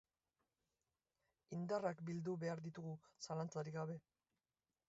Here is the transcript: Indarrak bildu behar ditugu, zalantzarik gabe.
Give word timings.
Indarrak 1.57 2.01
bildu 2.09 2.35
behar 2.45 2.65
ditugu, 2.69 2.97
zalantzarik 3.29 3.81
gabe. 3.81 4.03